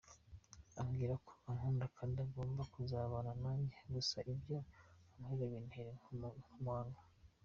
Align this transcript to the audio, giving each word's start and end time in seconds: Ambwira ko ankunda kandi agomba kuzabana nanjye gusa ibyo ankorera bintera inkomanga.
Ambwira 0.81 1.13
ko 1.25 1.31
ankunda 1.49 1.85
kandi 1.97 2.17
agomba 2.25 2.63
kuzabana 2.73 3.31
nanjye 3.43 3.77
gusa 3.93 4.17
ibyo 4.31 4.57
ankorera 5.15 5.51
bintera 5.51 5.89
inkomanga. 6.39 7.01